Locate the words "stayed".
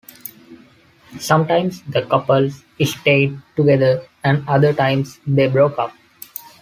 2.83-3.39